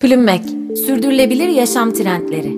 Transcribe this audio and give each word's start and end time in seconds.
Plümmek, 0.00 0.42
sürdürülebilir 0.86 1.48
yaşam 1.48 1.92
trendleri. 1.92 2.56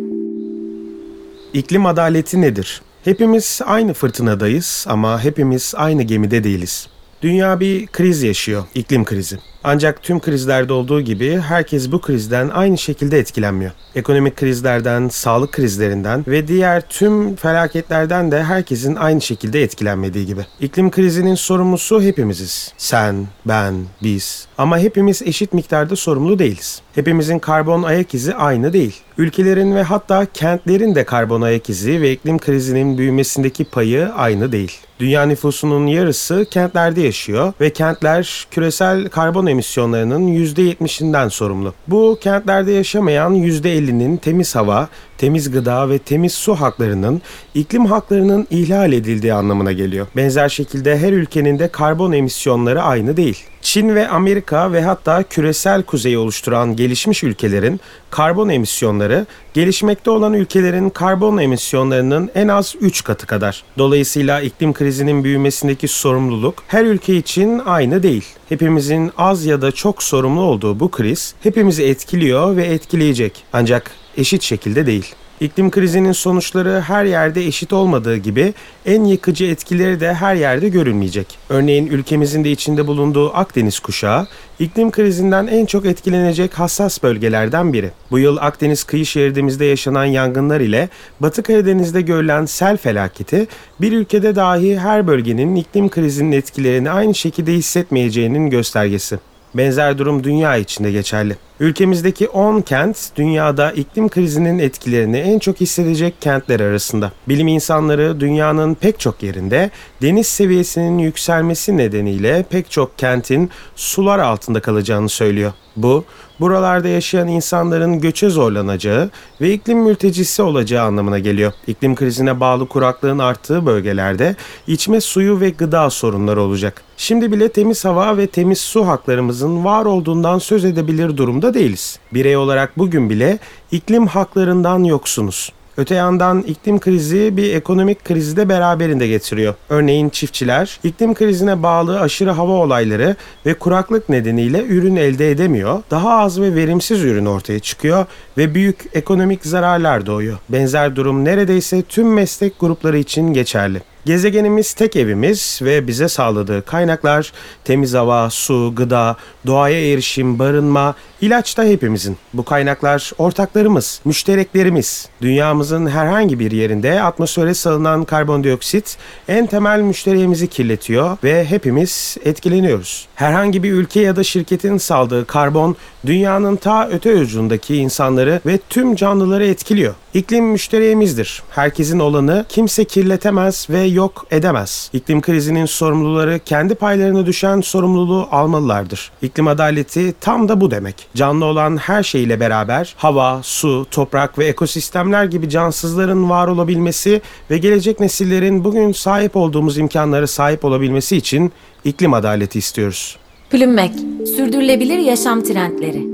İklim 1.52 1.86
adaleti 1.86 2.40
nedir? 2.40 2.82
Hepimiz 3.04 3.60
aynı 3.64 3.94
fırtınadayız 3.94 4.84
ama 4.88 5.24
hepimiz 5.24 5.74
aynı 5.76 6.02
gemide 6.02 6.44
değiliz. 6.44 6.88
Dünya 7.22 7.60
bir 7.60 7.86
kriz 7.86 8.22
yaşıyor, 8.22 8.64
iklim 8.74 9.04
krizi. 9.04 9.38
Ancak 9.64 10.02
tüm 10.02 10.20
krizlerde 10.20 10.72
olduğu 10.72 11.00
gibi 11.00 11.38
herkes 11.38 11.92
bu 11.92 12.00
krizden 12.00 12.48
aynı 12.48 12.78
şekilde 12.78 13.18
etkilenmiyor. 13.18 13.72
Ekonomik 13.94 14.36
krizlerden, 14.36 15.08
sağlık 15.08 15.52
krizlerinden 15.52 16.24
ve 16.28 16.48
diğer 16.48 16.88
tüm 16.88 17.36
felaketlerden 17.36 18.32
de 18.32 18.42
herkesin 18.42 18.96
aynı 18.96 19.20
şekilde 19.20 19.62
etkilenmediği 19.62 20.26
gibi. 20.26 20.46
İklim 20.60 20.90
krizinin 20.90 21.34
sorumlusu 21.34 22.02
hepimiziz. 22.02 22.72
Sen, 22.76 23.26
ben, 23.46 23.74
biz. 24.02 24.46
Ama 24.58 24.78
hepimiz 24.78 25.22
eşit 25.22 25.52
miktarda 25.52 25.96
sorumlu 25.96 26.38
değiliz. 26.38 26.82
Hepimizin 26.94 27.38
karbon 27.38 27.82
ayak 27.82 28.14
izi 28.14 28.34
aynı 28.34 28.72
değil. 28.72 29.00
Ülkelerin 29.18 29.74
ve 29.74 29.82
hatta 29.82 30.26
kentlerin 30.26 30.94
de 30.94 31.04
karbon 31.04 31.40
ayak 31.40 31.70
izi 31.70 32.02
ve 32.02 32.12
iklim 32.12 32.38
krizinin 32.38 32.98
büyümesindeki 32.98 33.64
payı 33.64 34.08
aynı 34.08 34.52
değil. 34.52 34.72
Dünya 35.00 35.26
nüfusunun 35.26 35.86
yarısı 35.86 36.46
kentlerde 36.50 37.00
yaşıyor 37.00 37.52
ve 37.60 37.72
kentler 37.72 38.46
küresel 38.50 39.08
karbon 39.08 39.46
emisyonlarının 39.52 40.28
%70'inden 40.28 41.30
sorumlu. 41.30 41.74
Bu 41.88 42.18
kentlerde 42.20 42.72
yaşamayan 42.72 43.34
%50'nin 43.34 44.16
temiz 44.16 44.56
hava, 44.56 44.88
temiz 45.18 45.50
gıda 45.50 45.90
ve 45.90 45.98
temiz 45.98 46.32
su 46.34 46.54
haklarının 46.54 47.22
iklim 47.54 47.86
haklarının 47.86 48.46
ihlal 48.50 48.92
edildiği 48.92 49.34
anlamına 49.34 49.72
geliyor. 49.72 50.06
Benzer 50.16 50.48
şekilde 50.48 50.98
her 50.98 51.12
ülkenin 51.12 51.58
de 51.58 51.68
karbon 51.68 52.12
emisyonları 52.12 52.82
aynı 52.82 53.16
değil. 53.16 53.44
Çin 53.62 53.94
ve 53.94 54.08
Amerika 54.08 54.72
ve 54.72 54.82
hatta 54.82 55.22
küresel 55.22 55.82
kuzeyi 55.82 56.18
oluşturan 56.18 56.76
gelişmiş 56.76 57.24
ülkelerin 57.24 57.80
karbon 58.10 58.48
emisyonları 58.48 59.26
gelişmekte 59.54 60.10
olan 60.10 60.34
ülkelerin 60.34 60.90
karbon 60.90 61.38
emisyonlarının 61.38 62.30
en 62.34 62.48
az 62.48 62.74
3 62.80 63.04
katı 63.04 63.26
kadar. 63.26 63.64
Dolayısıyla 63.78 64.40
iklim 64.40 64.72
krizinin 64.72 65.24
büyümesindeki 65.24 65.88
sorumluluk 65.88 66.62
her 66.66 66.84
ülke 66.84 67.16
için 67.16 67.58
aynı 67.58 68.02
değil. 68.02 68.24
Hepimizin 68.52 69.10
az 69.16 69.46
ya 69.46 69.62
da 69.62 69.72
çok 69.72 70.02
sorumlu 70.02 70.40
olduğu 70.40 70.80
bu 70.80 70.90
kriz 70.90 71.34
hepimizi 71.42 71.82
etkiliyor 71.84 72.56
ve 72.56 72.64
etkileyecek. 72.64 73.44
Ancak 73.52 73.90
eşit 74.16 74.42
şekilde 74.42 74.86
değil. 74.86 75.14
İklim 75.40 75.70
krizinin 75.70 76.12
sonuçları 76.12 76.80
her 76.80 77.04
yerde 77.04 77.46
eşit 77.46 77.72
olmadığı 77.72 78.16
gibi 78.16 78.54
en 78.86 79.04
yıkıcı 79.04 79.44
etkileri 79.44 80.00
de 80.00 80.14
her 80.14 80.34
yerde 80.34 80.68
görülmeyecek. 80.68 81.38
Örneğin 81.48 81.86
ülkemizin 81.86 82.44
de 82.44 82.50
içinde 82.50 82.86
bulunduğu 82.86 83.36
Akdeniz 83.36 83.78
kuşağı 83.78 84.26
iklim 84.58 84.90
krizinden 84.90 85.46
en 85.46 85.66
çok 85.66 85.86
etkilenecek 85.86 86.54
hassas 86.54 87.02
bölgelerden 87.02 87.72
biri. 87.72 87.90
Bu 88.10 88.18
yıl 88.18 88.36
Akdeniz 88.40 88.84
kıyı 88.84 89.06
şeridimizde 89.06 89.64
yaşanan 89.64 90.04
yangınlar 90.04 90.60
ile 90.60 90.88
Batı 91.20 91.42
Karadeniz'de 91.42 92.00
görülen 92.00 92.46
sel 92.46 92.76
felaketi 92.76 93.46
bir 93.80 93.92
ülkede 93.92 94.36
dahi 94.36 94.78
her 94.78 95.06
bölgenin 95.06 95.56
iklim 95.56 95.88
krizinin 95.88 96.32
etkilerini 96.32 96.90
aynı 96.90 97.14
şekilde 97.14 97.52
hissetmeyeceğinin 97.52 98.50
göstergesi. 98.50 99.18
Benzer 99.54 99.98
durum 99.98 100.24
dünya 100.24 100.56
içinde 100.56 100.92
geçerli. 100.92 101.36
Ülkemizdeki 101.62 102.28
10 102.28 102.60
kent 102.60 103.16
dünyada 103.16 103.72
iklim 103.72 104.08
krizinin 104.08 104.58
etkilerini 104.58 105.16
en 105.16 105.38
çok 105.38 105.60
hissedecek 105.60 106.20
kentler 106.20 106.60
arasında. 106.60 107.12
Bilim 107.28 107.48
insanları 107.48 108.20
dünyanın 108.20 108.74
pek 108.74 109.00
çok 109.00 109.22
yerinde 109.22 109.70
deniz 110.02 110.26
seviyesinin 110.26 110.98
yükselmesi 110.98 111.76
nedeniyle 111.76 112.44
pek 112.50 112.70
çok 112.70 112.98
kentin 112.98 113.50
sular 113.76 114.18
altında 114.18 114.60
kalacağını 114.60 115.08
söylüyor. 115.08 115.52
Bu, 115.76 116.04
buralarda 116.40 116.88
yaşayan 116.88 117.28
insanların 117.28 118.00
göçe 118.00 118.30
zorlanacağı 118.30 119.10
ve 119.40 119.52
iklim 119.52 119.78
mültecisi 119.78 120.42
olacağı 120.42 120.86
anlamına 120.86 121.18
geliyor. 121.18 121.52
İklim 121.66 121.94
krizine 121.94 122.40
bağlı 122.40 122.68
kuraklığın 122.68 123.18
arttığı 123.18 123.66
bölgelerde 123.66 124.36
içme 124.66 125.00
suyu 125.00 125.40
ve 125.40 125.50
gıda 125.50 125.90
sorunları 125.90 126.42
olacak. 126.42 126.82
Şimdi 126.96 127.32
bile 127.32 127.48
temiz 127.48 127.84
hava 127.84 128.16
ve 128.16 128.26
temiz 128.26 128.60
su 128.60 128.86
haklarımızın 128.86 129.64
var 129.64 129.84
olduğundan 129.84 130.38
söz 130.38 130.64
edebilir 130.64 131.16
durumda 131.16 131.51
değiliz. 131.54 131.98
Birey 132.14 132.36
olarak 132.36 132.78
bugün 132.78 133.10
bile 133.10 133.38
iklim 133.70 134.06
haklarından 134.06 134.84
yoksunuz. 134.84 135.52
Öte 135.76 135.94
yandan 135.94 136.42
iklim 136.42 136.80
krizi 136.80 137.36
bir 137.36 137.54
ekonomik 137.54 138.04
krizi 138.04 138.36
de 138.36 138.48
beraberinde 138.48 139.08
getiriyor. 139.08 139.54
Örneğin 139.68 140.08
çiftçiler 140.08 140.80
iklim 140.84 141.14
krizine 141.14 141.62
bağlı 141.62 142.00
aşırı 142.00 142.30
hava 142.30 142.52
olayları 142.52 143.16
ve 143.46 143.54
kuraklık 143.54 144.08
nedeniyle 144.08 144.64
ürün 144.64 144.96
elde 144.96 145.30
edemiyor. 145.30 145.82
Daha 145.90 146.18
az 146.18 146.40
ve 146.40 146.54
verimsiz 146.54 147.04
ürün 147.04 147.26
ortaya 147.26 147.60
çıkıyor 147.60 148.06
ve 148.38 148.54
büyük 148.54 148.84
ekonomik 148.92 149.46
zararlar 149.46 150.06
doğuyor. 150.06 150.38
Benzer 150.48 150.96
durum 150.96 151.24
neredeyse 151.24 151.82
tüm 151.82 152.12
meslek 152.12 152.60
grupları 152.60 152.98
için 152.98 153.32
geçerli. 153.32 153.82
Gezegenimiz 154.04 154.72
tek 154.72 154.96
evimiz 154.96 155.58
ve 155.62 155.86
bize 155.86 156.08
sağladığı 156.08 156.64
kaynaklar 156.64 157.32
temiz 157.64 157.94
hava, 157.94 158.30
su, 158.30 158.72
gıda, 158.76 159.16
doğaya 159.46 159.92
erişim, 159.92 160.38
barınma, 160.38 160.94
ilaç 161.20 161.58
da 161.58 161.64
hepimizin. 161.64 162.16
Bu 162.34 162.44
kaynaklar 162.44 163.12
ortaklarımız, 163.18 164.00
müştereklerimiz. 164.04 165.08
Dünyamızın 165.20 165.86
herhangi 165.86 166.38
bir 166.38 166.50
yerinde 166.50 167.02
atmosfere 167.02 167.54
salınan 167.54 168.04
karbondioksit 168.04 168.96
en 169.28 169.46
temel 169.46 169.80
müşterimizi 169.80 170.46
kirletiyor 170.46 171.16
ve 171.24 171.44
hepimiz 171.44 172.16
etkileniyoruz. 172.24 173.06
Herhangi 173.14 173.62
bir 173.62 173.72
ülke 173.72 174.00
ya 174.00 174.16
da 174.16 174.24
şirketin 174.24 174.78
saldığı 174.78 175.26
karbon 175.26 175.76
dünyanın 176.06 176.56
ta 176.56 176.88
öte 176.88 177.14
ucundaki 177.14 177.76
insanları 177.76 178.40
ve 178.46 178.58
tüm 178.70 178.96
canlıları 178.96 179.46
etkiliyor. 179.46 179.94
İklim 180.14 180.44
müşteriyemizdir. 180.44 181.42
Herkesin 181.50 181.98
olanı 181.98 182.44
kimse 182.48 182.84
kirletemez 182.84 183.66
ve 183.70 183.91
yok 183.92 184.26
edemez. 184.30 184.90
İklim 184.92 185.20
krizinin 185.20 185.66
sorumluları 185.66 186.40
kendi 186.44 186.74
paylarına 186.74 187.26
düşen 187.26 187.60
sorumluluğu 187.60 188.28
almalılardır. 188.30 189.12
İklim 189.22 189.48
adaleti 189.48 190.14
tam 190.20 190.48
da 190.48 190.60
bu 190.60 190.70
demek. 190.70 191.08
Canlı 191.14 191.44
olan 191.44 191.76
her 191.76 192.02
şeyle 192.02 192.40
beraber 192.40 192.94
hava, 192.96 193.40
su, 193.42 193.86
toprak 193.90 194.38
ve 194.38 194.46
ekosistemler 194.46 195.24
gibi 195.24 195.48
cansızların 195.48 196.30
var 196.30 196.48
olabilmesi 196.48 197.20
ve 197.50 197.58
gelecek 197.58 198.00
nesillerin 198.00 198.64
bugün 198.64 198.92
sahip 198.92 199.36
olduğumuz 199.36 199.78
imkanlara 199.78 200.26
sahip 200.26 200.64
olabilmesi 200.64 201.16
için 201.16 201.52
iklim 201.84 202.14
adaleti 202.14 202.58
istiyoruz. 202.58 203.16
Plümmek, 203.50 203.92
sürdürülebilir 204.36 204.98
yaşam 204.98 205.42
trendleri. 205.42 206.11